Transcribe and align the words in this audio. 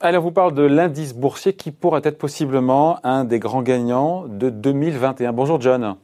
Allez, 0.00 0.18
on 0.18 0.20
vous 0.20 0.32
parle 0.32 0.52
de 0.52 0.62
l'indice 0.62 1.14
boursier 1.14 1.54
qui 1.54 1.70
pourrait 1.70 2.02
être 2.04 2.18
possiblement 2.18 2.98
un 3.04 3.24
des 3.24 3.38
grands 3.38 3.62
gagnants 3.62 4.26
de 4.28 4.50
2021. 4.50 5.32
Bonjour 5.32 5.60
John. 5.60 5.96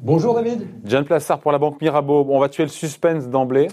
Bonjour 0.00 0.34
David. 0.34 0.66
John 0.84 1.04
Plassard 1.04 1.38
pour 1.38 1.52
la 1.52 1.58
Banque 1.58 1.80
Mirabeau. 1.80 2.26
on 2.28 2.40
va 2.40 2.48
tuer 2.48 2.64
le 2.64 2.68
suspense 2.68 3.28
d'emblée. 3.28 3.68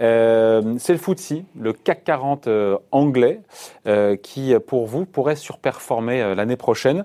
Euh, 0.00 0.74
c'est 0.78 0.94
le 0.94 0.98
FTSE, 0.98 1.42
le 1.56 1.72
CAC 1.72 2.02
40 2.02 2.46
euh, 2.48 2.78
anglais, 2.90 3.42
euh, 3.86 4.16
qui 4.16 4.54
pour 4.66 4.86
vous 4.86 5.06
pourrait 5.06 5.36
surperformer 5.36 6.34
l'année 6.34 6.56
prochaine. 6.56 7.04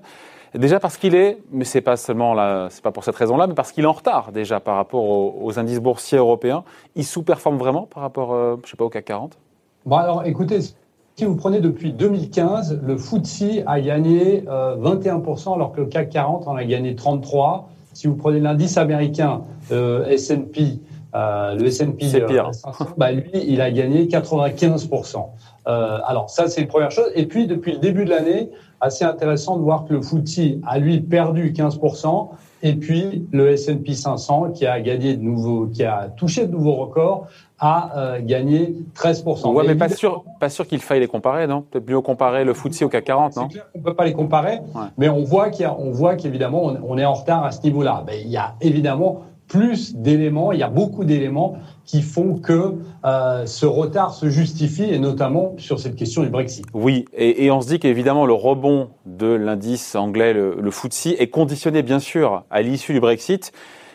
Déjà 0.56 0.80
parce 0.80 0.96
qu'il 0.96 1.14
est, 1.14 1.38
mais 1.52 1.64
c'est 1.64 1.82
pas 1.82 1.96
seulement 1.96 2.32
là, 2.32 2.68
c'est 2.70 2.82
pas 2.82 2.92
pour 2.92 3.04
cette 3.04 3.16
raison-là, 3.16 3.46
mais 3.46 3.54
parce 3.54 3.72
qu'il 3.72 3.84
est 3.84 3.88
en 3.88 3.92
retard 3.92 4.32
déjà 4.32 4.58
par 4.58 4.76
rapport 4.76 5.04
aux, 5.04 5.58
indices 5.58 5.80
boursiers 5.80 6.18
européens. 6.18 6.64
Il 6.94 7.04
sous-performe 7.04 7.58
vraiment 7.58 7.82
par 7.82 8.02
rapport, 8.02 8.58
je 8.64 8.70
sais 8.70 8.76
pas, 8.76 8.84
au 8.84 8.88
CAC 8.88 9.04
40. 9.04 9.38
Bon 9.84 9.96
alors, 9.96 10.24
écoutez, 10.24 10.60
si 10.60 11.24
vous 11.24 11.36
prenez 11.36 11.60
depuis 11.60 11.92
2015, 11.92 12.80
le 12.82 12.96
FTSE 12.96 13.62
a 13.66 13.80
gagné 13.80 14.44
21%, 14.46 15.54
alors 15.54 15.72
que 15.72 15.82
le 15.82 15.86
CAC 15.86 16.10
40 16.10 16.48
en 16.48 16.56
a 16.56 16.64
gagné 16.64 16.94
33. 16.94 17.68
Si 17.92 18.06
vous 18.06 18.16
prenez 18.16 18.40
l'indice 18.40 18.78
américain 18.78 19.42
S&P 19.70 20.80
euh, 21.16 21.54
le 21.54 21.66
S&P 21.66 22.14
euh, 22.14 22.50
bah, 22.98 23.10
lui, 23.10 23.30
il 23.34 23.60
a 23.62 23.70
gagné 23.70 24.06
95%. 24.06 25.24
Euh, 25.66 25.98
alors 26.06 26.28
ça, 26.28 26.48
c'est 26.48 26.60
une 26.60 26.66
première 26.66 26.90
chose. 26.90 27.10
Et 27.14 27.26
puis, 27.26 27.46
depuis 27.46 27.72
le 27.72 27.78
début 27.78 28.04
de 28.04 28.10
l'année, 28.10 28.50
assez 28.82 29.04
intéressant 29.04 29.56
de 29.56 29.62
voir 29.62 29.86
que 29.86 29.94
le 29.94 30.02
FTSE 30.02 30.58
a, 30.66 30.78
lui, 30.78 31.00
perdu 31.00 31.52
15%. 31.52 32.28
Et 32.62 32.74
puis, 32.74 33.26
le 33.32 33.50
S&P 33.50 33.94
500, 33.94 34.50
qui 34.50 34.66
a 34.66 34.80
gagné 34.80 35.16
de 35.16 35.22
nouveaux, 35.22 35.66
qui 35.66 35.84
a 35.84 36.08
touché 36.16 36.46
de 36.46 36.52
nouveaux 36.52 36.74
records, 36.74 37.28
a 37.58 38.18
gagné 38.20 38.74
13%. 38.94 39.54
Ouais, 39.54 39.64
mais, 39.66 39.74
pas 39.74 39.88
sûr, 39.88 40.24
pas 40.38 40.50
sûr 40.50 40.66
qu'il 40.66 40.80
faille 40.80 41.00
les 41.00 41.06
comparer, 41.06 41.46
non? 41.46 41.62
Peut-être 41.62 41.88
mieux 41.88 42.00
comparer 42.02 42.44
le 42.44 42.52
FTSE 42.52 42.82
au 42.82 42.88
CAC 42.88 43.04
40, 43.04 43.36
non? 43.36 43.42
C'est 43.44 43.54
clair 43.54 43.70
qu'on 43.72 43.80
peut 43.80 43.94
pas 43.94 44.04
les 44.04 44.12
comparer, 44.12 44.58
mais 44.98 45.08
on 45.08 45.24
voit 45.24 45.48
qu'il 45.48 45.66
on 45.66 45.90
voit 45.90 46.16
qu'évidemment, 46.16 46.64
on, 46.86 46.98
est 46.98 47.04
en 47.04 47.14
retard 47.14 47.44
à 47.44 47.52
ce 47.52 47.62
niveau-là. 47.62 48.04
Mais 48.06 48.20
il 48.20 48.28
y 48.28 48.36
a 48.36 48.54
évidemment 48.60 49.22
plus 49.48 49.94
d'éléments, 49.94 50.52
il 50.52 50.58
y 50.58 50.62
a 50.62 50.68
beaucoup 50.68 51.04
d'éléments 51.04 51.58
qui 51.84 52.02
font 52.02 52.34
que 52.34 52.74
euh, 53.04 53.46
ce 53.46 53.66
retard 53.66 54.14
se 54.14 54.28
justifie, 54.28 54.84
et 54.84 54.98
notamment 54.98 55.54
sur 55.58 55.78
cette 55.78 55.94
question 55.94 56.22
du 56.22 56.28
Brexit. 56.28 56.64
Oui, 56.74 57.04
et, 57.12 57.50
on 57.50 57.60
se 57.60 57.68
dit 57.68 57.78
qu'évidemment 57.78 58.26
le 58.26 58.32
rebond 58.32 58.90
de 59.06 59.28
l'indice 59.28 59.94
anglais, 59.94 60.32
le, 60.32 60.56
le 60.60 60.70
FTSE, 60.70 61.14
est 61.18 61.28
conditionné 61.28 61.82
bien 61.82 62.00
sûr 62.00 62.44
à 62.50 62.62
l'issue 62.62 62.92
du 62.92 63.00
Brexit, 63.00 63.52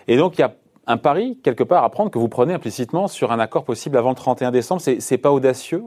et 0.07 0.17
donc 0.17 0.37
il 0.37 0.41
y 0.41 0.43
a 0.43 0.53
un 0.87 0.97
pari 0.97 1.37
quelque 1.43 1.63
part 1.63 1.83
à 1.83 1.89
prendre 1.89 2.11
que 2.11 2.19
vous 2.19 2.29
prenez 2.29 2.53
implicitement 2.53 3.07
sur 3.07 3.31
un 3.31 3.39
accord 3.39 3.63
possible 3.63 3.97
avant 3.97 4.09
le 4.09 4.15
31 4.15 4.51
décembre. 4.51 4.81
C'est 4.81 5.17
pas 5.17 5.31
audacieux? 5.31 5.83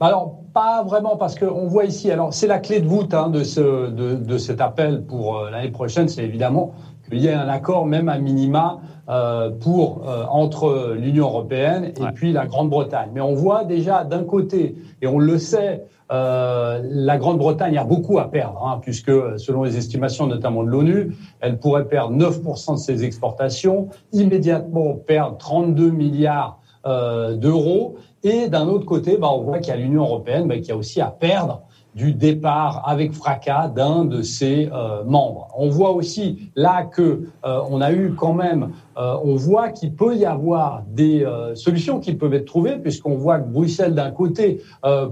Alors, 0.00 0.38
pas 0.54 0.82
vraiment, 0.84 1.16
parce 1.16 1.38
qu'on 1.38 1.66
voit 1.66 1.84
ici, 1.84 2.10
alors 2.10 2.32
c'est 2.32 2.46
la 2.46 2.58
clé 2.58 2.80
de 2.80 2.86
voûte 2.86 3.14
hein, 3.14 3.28
de, 3.28 3.42
ce, 3.42 3.90
de, 3.90 4.14
de, 4.14 4.38
cet 4.38 4.60
appel 4.60 5.02
pour 5.02 5.38
euh, 5.38 5.50
l'année 5.50 5.70
prochaine, 5.70 6.08
c'est 6.08 6.24
évidemment 6.24 6.72
qu'il 7.08 7.18
y 7.20 7.26
ait 7.26 7.34
un 7.34 7.48
accord 7.48 7.86
même 7.86 8.08
à 8.08 8.18
minima 8.18 8.80
euh, 9.08 9.50
pour 9.50 10.06
euh, 10.06 10.24
entre 10.28 10.94
l'Union 10.98 11.26
européenne 11.26 11.92
et 11.96 12.12
puis 12.14 12.32
la 12.32 12.46
Grande-Bretagne. 12.46 13.10
Mais 13.14 13.20
on 13.20 13.34
voit 13.34 13.64
déjà 13.64 14.04
d'un 14.04 14.24
côté, 14.24 14.76
et 15.00 15.06
on 15.06 15.18
le 15.18 15.38
sait, 15.38 15.84
euh, 16.12 16.80
la 16.84 17.16
Grande-Bretagne 17.18 17.76
a 17.78 17.84
beaucoup 17.84 18.18
à 18.18 18.30
perdre, 18.30 18.64
hein, 18.66 18.78
puisque 18.82 19.10
selon 19.38 19.62
les 19.62 19.76
estimations 19.76 20.26
notamment 20.26 20.62
de 20.62 20.68
l'ONU, 20.68 21.16
elle 21.40 21.58
pourrait 21.58 21.86
perdre 21.86 22.14
9% 22.14 22.74
de 22.74 22.78
ses 22.78 23.04
exportations, 23.04 23.88
immédiatement 24.12 24.94
perdre 24.94 25.38
32 25.38 25.90
milliards 25.90 26.60
euh, 26.88 27.34
d'euros. 27.34 27.96
Et 28.22 28.48
d'un 28.48 28.66
autre 28.66 28.86
côté, 28.86 29.18
bah, 29.18 29.28
on 29.30 29.42
voit 29.42 29.58
qu'il 29.58 29.68
y 29.68 29.76
a 29.76 29.76
l'Union 29.76 30.04
européenne 30.04 30.48
qui 30.62 30.72
a 30.72 30.76
aussi 30.76 31.02
à 31.02 31.10
perdre 31.10 31.62
du 31.94 32.14
départ 32.14 32.82
avec 32.86 33.12
fracas 33.12 33.68
d'un 33.68 34.06
de 34.06 34.22
ses 34.22 34.70
euh, 34.72 35.04
membres. 35.04 35.48
On 35.56 35.68
voit 35.68 35.90
aussi 35.90 36.50
là 36.56 36.84
que 36.84 37.02
euh, 37.44 37.60
on 37.70 37.82
a 37.82 37.92
eu 37.92 38.14
quand 38.16 38.32
même, 38.32 38.70
on 38.96 39.34
voit 39.36 39.68
qu'il 39.68 39.92
peut 39.94 40.16
y 40.16 40.24
avoir 40.24 40.82
des 40.88 41.24
solutions 41.54 42.00
qui 42.00 42.14
peuvent 42.14 42.34
être 42.34 42.46
trouvées 42.46 42.76
puisqu'on 42.76 43.16
voit 43.16 43.38
que 43.38 43.48
Bruxelles 43.48 43.94
d'un 43.94 44.10
côté 44.10 44.60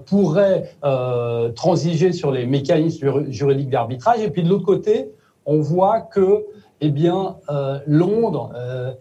pourrait 0.07 0.75
transiger 1.55 2.13
sur 2.13 2.33
les 2.33 2.47
mécanismes 2.47 3.31
juridiques 3.31 3.71
d'arbitrage 3.71 4.21
et 4.23 4.31
puis 4.31 4.43
de 4.43 4.49
l'autre 4.49 4.65
côté, 4.65 5.13
on 5.45 5.61
voit 5.61 6.01
que 6.01 6.47
eh 6.81 6.91
bien 6.91 7.37
Londres 7.87 8.51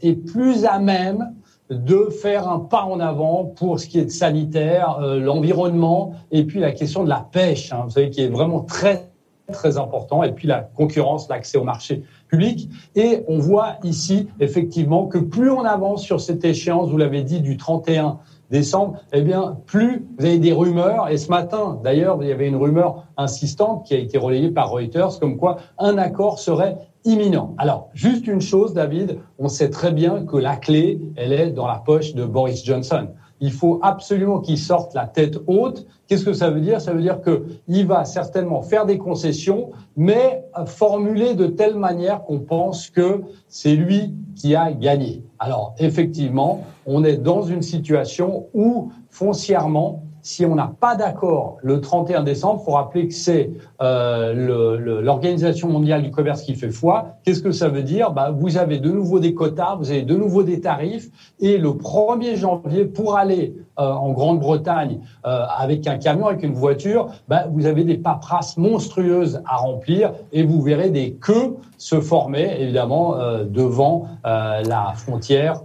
est 0.03 0.15
plus 0.15 0.65
à 0.65 0.77
même 0.77 1.33
de 1.69 2.09
faire 2.21 2.47
un 2.47 2.59
pas 2.59 2.83
en 2.83 2.99
avant 2.99 3.45
pour 3.45 3.79
ce 3.79 3.87
qui 3.87 3.99
est 3.99 4.05
de 4.05 4.11
sanitaire, 4.11 4.99
euh, 5.01 5.19
l'environnement 5.19 6.13
et 6.31 6.43
puis 6.43 6.59
la 6.59 6.71
question 6.71 7.03
de 7.03 7.09
la 7.09 7.27
pêche, 7.31 7.73
hein, 7.73 7.81
vous 7.85 7.91
savez, 7.91 8.09
qui 8.09 8.21
est 8.21 8.27
vraiment 8.27 8.61
très 8.61 9.09
très 9.51 9.77
important, 9.77 10.23
et 10.23 10.31
puis 10.31 10.47
la 10.47 10.61
concurrence, 10.61 11.29
l'accès 11.29 11.57
au 11.57 11.63
marché 11.63 12.03
public. 12.27 12.69
Et 12.95 13.23
on 13.27 13.37
voit 13.37 13.75
ici 13.83 14.27
effectivement 14.39 15.05
que 15.07 15.17
plus 15.17 15.51
on 15.51 15.63
avance 15.63 16.03
sur 16.03 16.19
cette 16.19 16.43
échéance, 16.43 16.89
vous 16.89 16.97
l'avez 16.97 17.21
dit, 17.21 17.41
du 17.41 17.57
31 17.57 18.17
décembre, 18.49 18.99
eh 19.13 19.21
bien, 19.21 19.57
plus 19.65 20.05
vous 20.17 20.25
avez 20.25 20.39
des 20.39 20.51
rumeurs. 20.51 21.09
Et 21.09 21.17
ce 21.17 21.29
matin, 21.29 21.79
d'ailleurs, 21.83 22.17
il 22.21 22.29
y 22.29 22.31
avait 22.31 22.47
une 22.47 22.55
rumeur 22.55 23.05
insistante 23.17 23.85
qui 23.85 23.93
a 23.93 23.97
été 23.97 24.17
relayée 24.17 24.51
par 24.51 24.71
Reuters, 24.71 25.19
comme 25.19 25.37
quoi 25.37 25.57
un 25.77 25.97
accord 25.97 26.39
serait 26.39 26.77
imminent. 27.05 27.55
Alors, 27.57 27.89
juste 27.93 28.27
une 28.27 28.41
chose, 28.41 28.73
David, 28.73 29.19
on 29.39 29.47
sait 29.47 29.69
très 29.69 29.91
bien 29.91 30.25
que 30.25 30.37
la 30.37 30.57
clé, 30.57 30.99
elle 31.15 31.33
est 31.33 31.51
dans 31.51 31.67
la 31.67 31.81
poche 31.85 32.13
de 32.13 32.25
Boris 32.25 32.65
Johnson. 32.65 33.07
Il 33.41 33.51
faut 33.51 33.79
absolument 33.83 34.39
qu'il 34.39 34.57
sorte 34.57 34.93
la 34.93 35.07
tête 35.07 35.37
haute. 35.47 35.85
Qu'est-ce 36.07 36.23
que 36.23 36.33
ça 36.33 36.49
veut 36.49 36.61
dire? 36.61 36.79
Ça 36.79 36.93
veut 36.93 37.01
dire 37.01 37.19
qu'il 37.21 37.85
va 37.85 38.05
certainement 38.05 38.61
faire 38.61 38.85
des 38.85 38.97
concessions, 38.97 39.71
mais 39.97 40.45
formuler 40.65 41.33
de 41.33 41.47
telle 41.47 41.75
manière 41.75 42.23
qu'on 42.23 42.39
pense 42.39 42.89
que 42.89 43.21
c'est 43.47 43.75
lui 43.75 44.15
qui 44.35 44.55
a 44.55 44.71
gagné. 44.71 45.23
Alors, 45.39 45.75
effectivement, 45.79 46.63
on 46.85 47.03
est 47.03 47.17
dans 47.17 47.41
une 47.41 47.61
situation 47.61 48.47
où, 48.53 48.91
foncièrement, 49.09 50.03
si 50.25 50.43
on 50.43 50.55
n'a 50.55 50.73
pas 50.79 50.95
d'accord 50.95 51.57
le 51.61 51.79
31 51.79 52.23
décembre, 52.23 52.59
il 52.59 52.65
faut 52.65 52.71
rappeler 52.71 53.07
que 53.07 53.13
c'est 53.13 53.51
euh, 53.79 54.99
l'Organisation 55.03 55.69
mondiale 55.69 56.01
du 56.01 56.09
commerce 56.09 56.41
qui 56.41 56.55
fait 56.55 56.71
foi. 56.71 57.17
Qu'est-ce 57.23 57.43
que 57.43 57.51
ça 57.51 57.69
veut 57.69 57.83
dire? 57.83 58.11
Bah, 58.11 58.31
Vous 58.35 58.57
avez 58.57 58.79
de 58.79 58.89
nouveau 58.89 59.19
des 59.19 59.35
quotas, 59.35 59.75
vous 59.75 59.91
avez 59.91 60.01
de 60.01 60.15
nouveau 60.15 60.41
des 60.41 60.61
tarifs, 60.61 61.09
et 61.39 61.59
le 61.59 61.69
1er 61.69 62.37
janvier, 62.37 62.85
pour 62.85 63.15
aller 63.15 63.55
euh, 63.77 63.83
en 63.83 64.13
Grande-Bretagne 64.13 64.99
euh, 65.27 65.45
avec 65.55 65.85
un 65.85 65.99
camion, 65.99 66.25
avec 66.25 66.41
une 66.41 66.55
voiture, 66.55 67.09
bah, 67.27 67.45
vous 67.51 67.67
avez 67.67 67.83
des 67.83 67.97
paperasses 67.99 68.57
monstrueuses 68.57 69.43
à 69.45 69.57
remplir, 69.57 70.11
et 70.33 70.41
vous 70.41 70.59
verrez 70.59 70.89
des 70.89 71.13
queues 71.13 71.55
se 71.77 72.01
former, 72.01 72.59
évidemment, 72.59 73.15
devant 73.45 74.07
la 74.23 74.93
frontière 74.95 75.61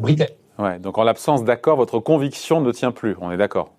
britannique. 0.00 0.41
Ouais, 0.58 0.78
donc 0.78 0.98
en 0.98 1.02
l'absence 1.02 1.44
d'accord, 1.44 1.76
votre 1.76 1.98
conviction 1.98 2.60
ne 2.60 2.72
tient 2.72 2.92
plus, 2.92 3.16
on 3.20 3.30
est 3.30 3.36
d'accord 3.36 3.70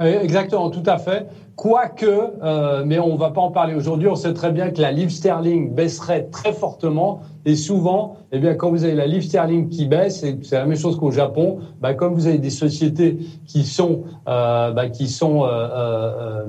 Exactement, 0.00 0.70
tout 0.70 0.82
à 0.86 0.98
fait. 0.98 1.26
Quoique, 1.56 2.06
euh, 2.42 2.84
mais 2.86 2.98
on 2.98 3.12
ne 3.12 3.18
va 3.18 3.30
pas 3.30 3.42
en 3.42 3.50
parler 3.50 3.74
aujourd'hui, 3.74 4.08
on 4.08 4.14
sait 4.14 4.32
très 4.32 4.50
bien 4.50 4.70
que 4.70 4.80
la 4.80 4.92
livre 4.92 5.10
sterling 5.10 5.74
baisserait 5.74 6.28
très 6.32 6.54
fortement. 6.54 7.20
Et 7.44 7.54
souvent, 7.54 8.16
eh 8.32 8.38
bien, 8.38 8.54
quand 8.54 8.70
vous 8.70 8.84
avez 8.84 8.94
la 8.94 9.06
livre 9.06 9.24
sterling 9.24 9.68
qui 9.68 9.84
baisse, 9.86 10.24
c'est 10.42 10.56
la 10.56 10.64
même 10.64 10.76
chose 10.76 10.96
qu'au 10.98 11.10
Japon, 11.10 11.58
bah, 11.80 11.92
comme 11.92 12.14
vous 12.14 12.26
avez 12.26 12.38
des 12.38 12.50
sociétés 12.50 13.18
qui 13.46 13.64
sont, 13.64 14.04
euh, 14.26 14.72
bah, 14.72 14.88
qui 14.88 15.06
sont 15.06 15.44
euh, 15.44 15.48
euh, 15.50 16.44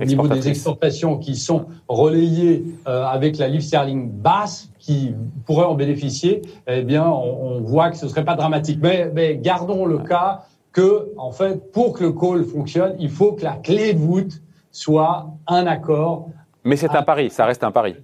au 0.00 0.04
niveau 0.04 0.28
des 0.28 0.48
exportations, 0.48 1.18
qui 1.18 1.34
sont 1.34 1.66
relayées 1.88 2.64
avec 2.84 3.38
la 3.38 3.48
livre 3.48 3.64
sterling 3.64 4.08
basse, 4.08 4.70
qui 4.78 5.14
pourraient 5.46 5.66
en 5.66 5.74
bénéficier, 5.74 6.42
eh 6.68 6.82
bien, 6.82 7.04
on, 7.08 7.56
on 7.56 7.60
voit 7.62 7.90
que 7.90 7.96
ce 7.96 8.06
serait 8.06 8.24
pas 8.24 8.36
dramatique. 8.36 8.78
Mais, 8.80 9.10
mais 9.12 9.36
gardons 9.36 9.84
le 9.84 9.98
cas 9.98 10.44
que, 10.72 11.12
en 11.16 11.32
fait, 11.32 11.72
pour 11.72 11.92
que 11.92 12.04
le 12.04 12.12
call 12.12 12.44
fonctionne, 12.44 12.94
il 12.98 13.10
faut 13.10 13.32
que 13.32 13.44
la 13.44 13.56
clé 13.56 13.94
de 13.94 13.98
voûte 13.98 14.42
soit 14.70 15.26
un 15.46 15.66
accord. 15.66 16.28
Mais 16.64 16.76
c'est 16.76 16.94
un 16.94 17.02
pari, 17.02 17.30
ça 17.30 17.46
reste 17.46 17.64
un 17.64 17.72
pari. 17.72 17.96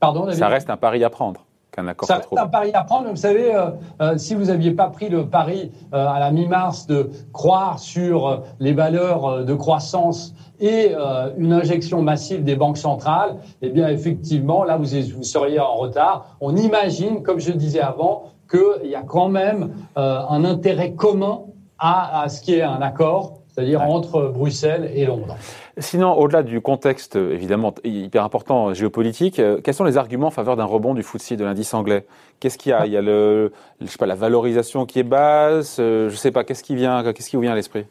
Pardon, 0.00 0.24
David? 0.24 0.38
Ça 0.38 0.48
reste 0.48 0.70
un 0.70 0.76
pari 0.76 1.02
à 1.04 1.10
prendre. 1.10 1.44
qu'un 1.72 1.88
accord 1.88 2.06
ça 2.06 2.16
reste 2.16 2.28
un 2.36 2.46
pari 2.46 2.70
à 2.72 2.84
prendre. 2.84 3.10
Vous 3.10 3.16
savez, 3.16 3.54
euh, 3.54 3.70
euh, 4.00 4.18
si 4.18 4.34
vous 4.34 4.44
n'aviez 4.44 4.72
pas 4.72 4.88
pris 4.88 5.08
le 5.08 5.26
pari 5.26 5.72
euh, 5.92 6.06
à 6.06 6.20
la 6.20 6.30
mi-mars 6.30 6.86
de 6.86 7.10
croire 7.32 7.78
sur 7.78 8.42
les 8.60 8.72
valeurs 8.72 9.44
de 9.44 9.54
croissance 9.54 10.34
et 10.60 10.94
une 11.36 11.52
injection 11.52 12.00
massive 12.00 12.42
des 12.44 12.56
banques 12.56 12.78
centrales, 12.78 13.36
eh 13.60 13.68
bien 13.68 13.88
effectivement, 13.88 14.64
là 14.64 14.76
vous, 14.76 14.86
vous 15.14 15.22
seriez 15.22 15.60
en 15.60 15.74
retard. 15.74 16.36
On 16.40 16.56
imagine, 16.56 17.22
comme 17.22 17.40
je 17.40 17.52
disais 17.52 17.80
avant, 17.80 18.24
qu'il 18.48 18.90
y 18.90 18.94
a 18.94 19.02
quand 19.02 19.28
même 19.28 19.70
euh, 19.96 20.20
un 20.28 20.44
intérêt 20.44 20.94
commun 20.94 21.42
à, 21.78 22.22
à 22.22 22.28
ce 22.28 22.40
qui 22.40 22.54
est 22.54 22.62
un 22.62 22.80
accord 22.80 23.40
c'est-à-dire 23.56 23.80
entre 23.80 24.28
Bruxelles 24.34 24.90
et 24.94 25.06
Londres. 25.06 25.34
Sinon, 25.78 26.12
au-delà 26.12 26.42
du 26.42 26.60
contexte 26.60 27.16
évidemment 27.16 27.74
hyper 27.84 28.22
important 28.22 28.74
géopolitique, 28.74 29.38
euh, 29.38 29.62
quels 29.64 29.72
sont 29.72 29.84
les 29.84 29.96
arguments 29.96 30.26
en 30.26 30.30
faveur 30.30 30.56
d'un 30.56 30.66
rebond 30.66 30.92
du 30.92 31.02
FTSE 31.02 31.32
de 31.32 31.44
l'indice 31.44 31.72
anglais? 31.72 32.04
Qu'est-ce 32.38 32.58
qu'il 32.58 32.70
y 32.70 32.72
a? 32.74 32.84
Il 32.84 32.92
y 32.92 32.98
a 32.98 33.02
le, 33.02 33.52
je 33.80 33.86
sais 33.86 33.96
pas, 33.96 34.04
la 34.04 34.14
valorisation 34.14 34.84
qui 34.84 34.98
est 34.98 35.04
basse. 35.04 35.78
Euh, 35.80 36.10
je 36.10 36.16
sais 36.16 36.32
pas. 36.32 36.44
Qu'est-ce 36.44 36.62
qui 36.62 36.74
vient 36.74 37.02
Qu'est-ce 37.14 37.30
qui 37.30 37.36
vous 37.36 37.42
vient 37.42 37.52
à 37.52 37.54
l'esprit? 37.54 37.86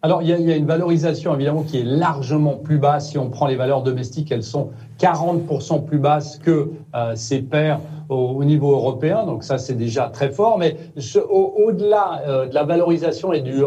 Alors, 0.00 0.22
il 0.22 0.28
y, 0.28 0.32
a, 0.32 0.38
il 0.38 0.48
y, 0.48 0.52
a, 0.52 0.56
une 0.56 0.66
valorisation 0.66 1.34
évidemment 1.34 1.64
qui 1.64 1.78
est 1.78 1.84
largement 1.84 2.54
plus 2.54 2.78
basse. 2.78 3.10
Si 3.10 3.18
on 3.18 3.30
prend 3.30 3.48
les 3.48 3.56
valeurs 3.56 3.82
domestiques, 3.82 4.30
elles 4.30 4.44
sont 4.44 4.70
40% 5.00 5.84
plus 5.84 5.98
basses 5.98 6.38
que 6.38 6.70
euh, 6.94 7.16
ses 7.16 7.40
pairs 7.40 7.80
au, 8.08 8.44
niveau 8.44 8.72
européen. 8.72 9.24
Donc 9.26 9.42
ça, 9.42 9.58
c'est 9.58 9.74
déjà 9.74 10.08
très 10.08 10.30
fort. 10.30 10.56
Mais 10.56 10.76
au-delà 11.28 12.22
euh, 12.26 12.46
de 12.46 12.54
la 12.54 12.62
valorisation 12.64 13.32
et 13.32 13.40
du, 13.40 13.62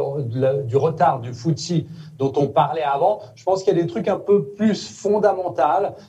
du 0.65 0.77
retard 0.77 1.19
du 1.19 1.33
FTSE 1.33 1.83
dont 2.17 2.31
on 2.37 2.47
parlait 2.47 2.83
avant, 2.83 3.19
je 3.35 3.43
pense 3.43 3.63
qu'il 3.63 3.75
y 3.75 3.79
a 3.79 3.81
des 3.81 3.87
trucs 3.87 4.07
un 4.07 4.17
peu 4.17 4.43
plus 4.43 4.87
fondamentaux 4.87 5.41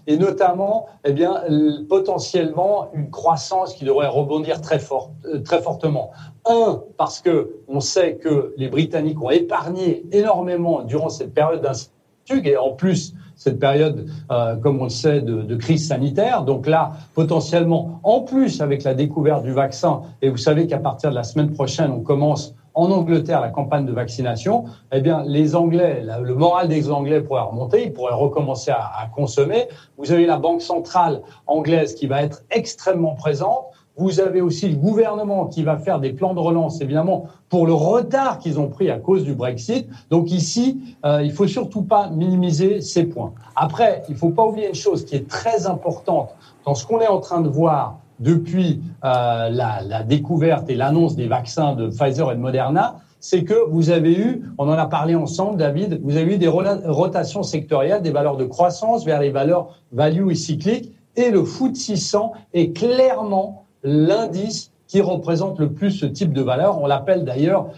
et 0.07 0.17
notamment, 0.17 0.87
eh 1.05 1.13
bien, 1.13 1.43
potentiellement 1.89 2.89
une 2.95 3.11
croissance 3.11 3.75
qui 3.75 3.85
devrait 3.85 4.09
rebondir 4.09 4.61
très 4.61 4.79
fort, 4.79 5.11
euh, 5.25 5.41
très 5.41 5.61
fortement. 5.61 6.11
Un, 6.45 6.83
parce 6.97 7.21
que 7.21 7.61
on 7.69 7.81
sait 7.81 8.17
que 8.17 8.53
les 8.57 8.69
Britanniques 8.69 9.23
ont 9.23 9.31
épargné 9.31 10.05
énormément 10.11 10.83
durant 10.83 11.09
cette 11.09 11.33
période 11.33 11.63
d'incertitude 11.63 12.47
et 12.47 12.57
en 12.57 12.73
plus 12.73 13.15
cette 13.37 13.59
période, 13.59 14.09
euh, 14.31 14.57
comme 14.57 14.81
on 14.81 14.85
le 14.85 14.91
sait, 14.91 15.21
de, 15.21 15.43
de, 15.43 15.57
crise 15.57 15.89
sanitaire. 15.89 16.45
Donc 16.45 16.67
là, 16.67 16.93
potentiellement, 17.15 18.01
en 18.03 18.21
plus 18.21 18.61
avec 18.61 18.85
la 18.85 18.95
découverte 18.95 19.43
du 19.43 19.53
vaccin, 19.53 20.03
et 20.21 20.29
vous 20.29 20.37
savez 20.37 20.67
qu'à 20.67 20.79
partir 20.79 21.11
de 21.11 21.15
la 21.15 21.25
semaine 21.25 21.51
prochaine, 21.53 21.91
on 21.91 22.01
commence 22.01 22.55
en 22.75 22.91
Angleterre 22.91 23.41
la 23.41 23.51
campagne 23.51 23.85
de 23.85 23.93
vaccination, 23.93 24.65
eh 24.93 25.01
bien, 25.01 25.25
les 25.27 25.55
Anglais, 25.55 26.03
le 26.23 26.35
moral 26.35 26.69
des 26.69 26.91
Anglais 26.91 27.21
pourrait 27.21 27.43
remonter, 27.43 27.85
ils 27.87 27.93
pourraient 27.93 28.15
recommencer 28.15 28.71
à, 28.71 28.91
à, 28.99 29.07
consommer. 29.09 29.69
Vous 29.99 30.13
avez 30.13 30.27
la 30.27 30.39
Banque 30.39 30.63
centrale 30.63 31.23
anglaise 31.47 31.95
qui 31.95 32.07
va 32.07 32.23
être 32.23 32.43
extrêmement 32.51 33.15
présente. 33.15 33.67
Vous 33.97 34.21
avez 34.21 34.41
aussi 34.41 34.69
le 34.69 34.77
gouvernement 34.77 35.47
qui 35.47 35.63
va 35.63 35.77
faire 35.77 36.01
des 36.01 36.13
plans 36.13 36.33
de 36.33 36.41
relance, 36.41 36.81
évidemment, 36.81 37.27
pour 37.51 37.67
le 37.67 37.75
retard 37.75 38.39
qu'ils 38.39 38.59
ont 38.59 38.69
pris 38.69 38.91
à 38.91 38.99
cause 38.99 39.25
du 39.25 39.35
Brexit. 39.35 39.87
Donc 40.11 40.33
ici, 40.33 40.97
euh, 41.05 41.23
il 41.23 41.33
faut 41.33 41.47
surtout 41.47 41.83
pas 41.83 42.09
minimiser 42.09 42.81
ces 42.81 43.05
points. 43.05 43.33
Après, 43.55 44.03
il 44.09 44.17
faut 44.17 44.31
pas 44.31 44.45
oublier 44.45 44.69
une 44.69 44.75
chose 44.75 45.05
qui 45.05 45.17
est 45.17 45.29
très 45.29 45.67
importante 45.67 46.31
dans 46.65 46.75
ce 46.75 46.87
qu'on 46.87 47.01
est 47.01 47.09
en 47.09 47.21
train 47.21 47.43
de 47.43 47.49
voir 47.49 47.99
depuis 48.19 48.81
euh, 49.05 49.51
la, 49.51 49.83
la, 49.83 50.03
découverte 50.05 50.71
et 50.71 50.75
l'annonce 50.75 51.17
des 51.17 51.27
vaccins 51.27 51.75
de 51.75 51.89
Pfizer 51.89 52.31
et 52.31 52.35
de 52.37 52.41
Moderna, 52.41 52.97
c'est 53.23 53.45
que 53.45 53.69
vous 53.69 53.91
avez 53.91 54.19
eu, 54.19 54.43
on 54.59 54.69
en 54.69 54.73
a 54.73 54.87
parlé 54.87 55.15
ensemble, 55.15 55.57
David, 55.57 56.01
vous 56.03 56.17
avez 56.17 56.35
eu 56.35 56.39
des 56.39 56.49
rotations 56.49 57.43
sectorielles, 57.43 58.03
des 58.03 58.11
valeurs 58.11 58.37
de 58.37 58.45
croissance 58.45 59.05
vers 59.05 59.21
les 59.21 59.31
valeurs 59.31 59.79
value 59.93 60.31
et 60.31 60.35
cycliques, 60.35 60.93
et 61.15 61.31
le 61.31 61.45
foot 61.45 61.77
600 61.77 62.33
est 62.53 62.77
clairement 62.77 63.62
l'indice 63.83 64.71
qui 64.87 65.01
représente 65.01 65.59
le 65.59 65.73
plus 65.73 65.91
ce 65.91 66.07
type 66.07 66.33
de 66.33 66.43
valeur. 66.43 66.81
On 66.81 66.87
l'appelle 66.87 67.25
d'ailleurs 67.25 67.69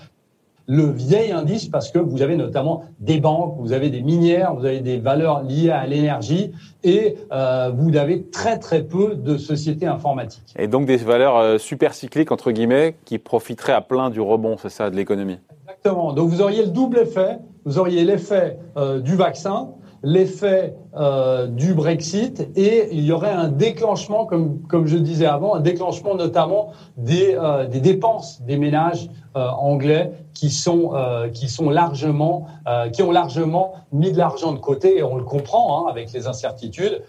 le 0.66 0.90
vieil 0.90 1.30
indice 1.30 1.68
parce 1.68 1.90
que 1.90 1.98
vous 1.98 2.22
avez 2.22 2.36
notamment 2.36 2.84
des 2.98 3.20
banques, 3.20 3.56
vous 3.58 3.72
avez 3.72 3.90
des 3.90 4.02
minières, 4.02 4.54
vous 4.54 4.64
avez 4.64 4.80
des 4.80 4.96
valeurs 4.98 5.42
liées 5.42 5.70
à 5.70 5.86
l'énergie 5.86 6.52
et 6.82 7.16
euh, 7.32 7.70
vous 7.76 7.96
avez 7.96 8.22
très 8.24 8.58
très 8.58 8.82
peu 8.82 9.14
de 9.14 9.36
sociétés 9.36 9.86
informatiques. 9.86 10.54
Et 10.58 10.66
donc 10.66 10.86
des 10.86 10.96
valeurs 10.96 11.36
euh, 11.36 11.58
super 11.58 11.94
cycliques 11.94 12.32
entre 12.32 12.50
guillemets 12.50 12.96
qui 13.04 13.18
profiteraient 13.18 13.74
à 13.74 13.82
plein 13.82 14.10
du 14.10 14.20
rebond, 14.20 14.56
c'est 14.56 14.70
ça, 14.70 14.90
de 14.90 14.96
l'économie? 14.96 15.38
Exactement. 15.64 16.12
Donc 16.12 16.30
vous 16.30 16.40
auriez 16.40 16.64
le 16.64 16.70
double 16.70 16.98
effet. 16.98 17.38
Vous 17.66 17.78
auriez 17.78 18.04
l'effet 18.04 18.58
euh, 18.76 19.00
du 19.00 19.16
vaccin, 19.16 19.68
l'effet 20.04 20.76
euh, 20.96 21.46
du 21.46 21.72
Brexit 21.72 22.46
et 22.56 22.88
il 22.92 23.04
y 23.04 23.10
aurait 23.10 23.30
un 23.30 23.48
déclenchement, 23.48 24.26
comme, 24.26 24.60
comme 24.68 24.86
je 24.86 24.98
disais 24.98 25.26
avant, 25.26 25.54
un 25.54 25.60
déclenchement 25.60 26.14
notamment 26.14 26.72
des, 26.98 27.36
euh, 27.40 27.66
des 27.66 27.80
dépenses 27.80 28.42
des 28.42 28.58
ménages 28.58 29.08
euh, 29.34 29.48
anglais 29.48 30.12
qui 30.34 30.50
sont, 30.50 30.92
qui 31.32 31.48
sont 31.48 31.70
largement, 31.70 32.48
qui 32.92 33.02
ont 33.02 33.12
largement 33.12 33.74
mis 33.92 34.10
de 34.10 34.18
l'argent 34.18 34.52
de 34.52 34.58
côté 34.58 34.98
et 34.98 35.02
on 35.04 35.16
le 35.16 35.22
comprend 35.22 35.86
hein, 35.86 35.90
avec 35.90 36.12
les 36.12 36.26
incertitudes. 36.26 37.02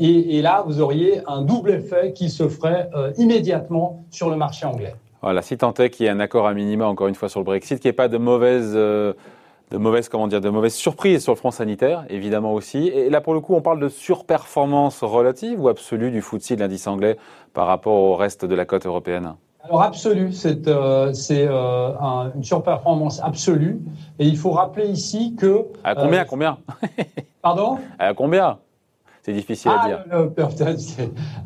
Et, 0.00 0.38
et, 0.38 0.42
là, 0.42 0.64
vous 0.66 0.80
auriez 0.80 1.22
un 1.28 1.42
double 1.42 1.70
effet 1.70 2.12
qui 2.12 2.30
se 2.30 2.48
ferait 2.48 2.90
immédiatement 3.16 4.04
sur 4.10 4.28
le 4.28 4.34
marché 4.34 4.66
anglais. 4.66 4.96
Voilà, 5.22 5.40
si 5.40 5.56
tant 5.56 5.72
est 5.74 5.90
qu'il 5.90 6.06
y 6.06 6.08
ait 6.08 6.12
un 6.12 6.18
accord 6.18 6.48
à 6.48 6.52
minima, 6.52 6.86
encore 6.86 7.06
une 7.06 7.14
fois, 7.14 7.28
sur 7.28 7.38
le 7.38 7.44
Brexit, 7.44 7.78
qu'il 7.78 7.88
n'y 7.88 7.90
ait 7.90 7.92
pas 7.92 8.08
de 8.08 8.18
mauvaise 8.18 8.76
de 9.72 9.78
mauvaises, 9.78 10.10
comment 10.10 10.28
dire, 10.28 10.42
de 10.42 10.50
mauvaises 10.50 10.74
surprises 10.74 11.22
sur 11.22 11.32
le 11.32 11.38
front 11.38 11.50
sanitaire, 11.50 12.04
évidemment 12.10 12.52
aussi. 12.52 12.88
Et 12.88 13.08
là, 13.08 13.22
pour 13.22 13.32
le 13.32 13.40
coup, 13.40 13.54
on 13.54 13.62
parle 13.62 13.80
de 13.80 13.88
surperformance 13.88 15.02
relative 15.02 15.58
ou 15.62 15.68
absolue 15.68 16.10
du 16.10 16.20
FTSE 16.20 16.52
de 16.52 16.60
l'indice 16.60 16.86
anglais 16.86 17.16
par 17.54 17.66
rapport 17.66 17.94
au 17.94 18.14
reste 18.14 18.44
de 18.44 18.54
la 18.54 18.66
cote 18.66 18.84
européenne? 18.84 19.34
Alors 19.64 19.82
absolue, 19.82 20.32
c'est 20.32 20.68
euh, 20.68 21.12
euh, 21.30 21.92
un, 22.00 22.32
une 22.34 22.44
surperformance 22.44 23.22
absolue. 23.22 23.80
Et 24.18 24.26
il 24.26 24.36
faut 24.36 24.50
rappeler 24.50 24.88
ici 24.88 25.34
que... 25.38 25.64
À 25.84 25.94
combien, 25.94 26.22
euh, 26.22 26.26
combien? 26.28 26.58
Pardon? 27.40 27.78
À 27.98 28.12
combien? 28.12 28.58
C'est 29.22 29.32
difficile 29.32 29.70
à 29.70 29.82
ah, 29.82 29.88
dire. 29.88 29.98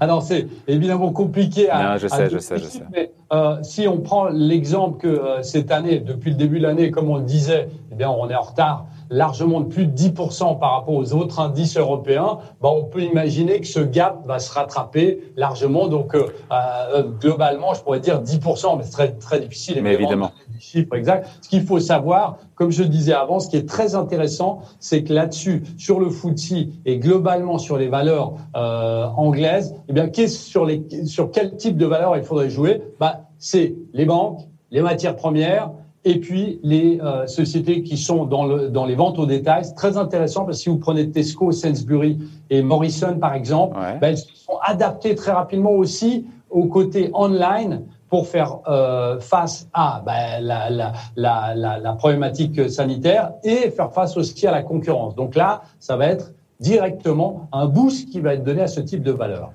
alors 0.00 0.23
c'est 0.23 0.46
évidemment 0.67 1.12
compliqué 1.12 1.69
à. 1.69 1.93
Non, 1.93 1.99
je 1.99 2.08
sais, 2.08 2.31
je 2.31 2.38
sais, 2.38 2.56
je 2.56 2.64
sais. 2.64 2.82
Mais 2.90 3.12
euh, 3.32 3.62
si 3.62 3.87
on 3.87 4.00
prend 4.00 4.28
l'exemple 4.28 4.99
que 4.99 5.08
euh, 5.08 5.43
cette 5.43 5.70
année, 5.70 6.00
depuis 6.00 6.31
le 6.31 6.37
début 6.37 6.58
de 6.58 6.62
l'année, 6.62 6.90
comme 6.90 7.11
on 7.11 7.19
le 7.19 7.25
disait, 7.25 7.69
eh 7.93 7.94
bien 7.94 8.08
on 8.08 8.31
est 8.31 8.34
en 8.34 8.40
retard 8.40 8.87
largement 9.11 9.61
de 9.61 9.67
plus 9.67 9.87
de 9.87 9.97
10% 9.97 10.58
par 10.58 10.73
rapport 10.73 10.94
aux 10.94 11.12
autres 11.14 11.41
indices 11.41 11.76
européens, 11.76 12.38
bah, 12.61 12.70
on 12.73 12.85
peut 12.85 13.03
imaginer 13.03 13.61
que 13.61 13.67
ce 13.67 13.81
gap 13.81 14.26
va 14.26 14.38
se 14.38 14.53
rattraper 14.53 15.32
largement. 15.37 15.88
Donc, 15.88 16.14
euh, 16.14 16.26
euh 16.53 17.03
globalement, 17.20 17.75
je 17.75 17.82
pourrais 17.82 18.00
dire 18.00 18.20
10%, 18.23 18.79
mais 18.79 18.85
c'est 18.85 18.91
très, 18.91 19.12
très 19.12 19.41
difficile. 19.41 19.82
Mais 19.82 19.94
évidemment. 19.94 20.32
Les 20.53 20.61
chiffres 20.61 20.94
exacts. 20.94 21.29
Ce 21.43 21.49
qu'il 21.49 21.62
faut 21.62 21.81
savoir, 21.81 22.38
comme 22.55 22.70
je 22.70 22.82
disais 22.82 23.12
avant, 23.12 23.41
ce 23.41 23.49
qui 23.49 23.56
est 23.56 23.69
très 23.69 23.94
intéressant, 23.94 24.61
c'est 24.81 25.05
que 25.05 25.12
là-dessus, 25.12 25.62
sur 25.76 26.00
le 26.00 26.11
FTSE 26.11 26.67
et 26.85 26.99
globalement 26.99 27.58
sur 27.58 27.76
les 27.76 27.88
valeurs 27.88 28.35
euh, 28.56 29.06
anglaises, 29.17 29.75
eh 29.88 29.93
bien, 29.93 30.08
sur, 30.26 30.64
les, 30.64 30.85
sur 31.06 31.31
quel 31.31 31.56
type 31.56 31.76
de 31.76 31.87
valeurs 31.87 32.17
il 32.17 32.23
faudrait 32.23 32.50
jouer? 32.50 32.82
Bah, 32.99 33.29
C'est 33.38 33.75
les 33.93 34.06
banques, 34.06 34.41
les 34.70 34.81
matières 34.81 35.17
premières, 35.17 35.70
et 36.06 36.20
puis 36.20 36.61
les 36.62 37.00
euh, 37.03 37.26
sociétés 37.26 37.82
qui 37.82 37.97
sont 37.99 38.26
dans, 38.26 38.47
le, 38.47 38.69
dans 38.69 38.87
les 38.87 38.94
ventes 38.94 39.19
au 39.19 39.26
détail. 39.26 39.64
C'est 39.64 39.75
très 39.75 39.97
intéressant 39.97 40.44
parce 40.44 40.58
que 40.58 40.62
si 40.62 40.69
vous 40.69 40.79
prenez 40.79 41.11
Tesco, 41.11 41.50
Sainsbury 41.50 42.19
et 42.49 42.62
Morrison, 42.62 43.19
par 43.19 43.35
exemple, 43.35 43.76
ouais. 43.76 43.99
ben, 43.99 44.11
elles 44.11 44.19
sont 44.19 44.58
adaptées 44.62 45.17
très 45.17 45.32
rapidement 45.32 45.73
aussi 45.73 46.25
au 46.49 46.67
côté 46.67 47.11
online 47.12 47.82
pour 48.08 48.29
faire 48.29 48.58
euh, 48.69 49.19
face 49.19 49.69
à 49.75 50.01
ben, 50.06 50.41
la, 50.41 50.70
la, 50.70 50.93
la, 51.17 51.79
la, 51.81 51.93
problématique 51.94 52.70
sanitaire 52.70 53.32
et 53.43 53.70
faire 53.70 53.93
face 53.93 54.17
aussi 54.17 54.46
à 54.46 54.53
la 54.53 54.63
concurrence. 54.63 55.17
Donc 55.17 55.34
là, 55.34 55.63
ça 55.81 55.96
va 55.96 56.06
être 56.06 56.32
directement 56.60 57.48
un 57.53 57.67
boost 57.67 58.08
qui 58.10 58.20
va 58.20 58.34
être 58.34 58.44
donné 58.44 58.63
à 58.63 58.69
ce 58.69 58.79
type 58.79 59.03
de 59.03 59.10
valeur. 59.10 59.51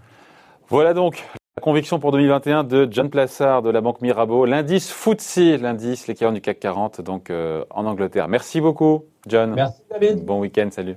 Voilà 0.68 0.94
donc 0.94 1.24
la 1.58 1.62
conviction 1.62 2.00
pour 2.00 2.12
2021 2.14 2.64
de 2.64 2.88
John 2.90 3.10
Plassard 3.10 3.62
de 3.62 3.70
la 3.70 3.82
Banque 3.82 4.02
Mirabeau, 4.02 4.46
l'indice 4.46 4.90
FTSE, 4.90 5.60
l'indice 5.62 6.08
l'équivalent 6.08 6.34
du 6.34 6.40
CAC 6.40 6.60
40, 6.60 7.02
donc 7.02 7.30
euh, 7.30 7.66
en 7.72 7.86
Angleterre. 7.86 8.30
Merci 8.30 8.62
beaucoup, 8.62 9.04
John. 9.28 9.54
Merci, 9.54 9.82
David. 9.90 10.24
Bon 10.24 10.40
week-end, 10.40 10.70
salut. 10.72 10.96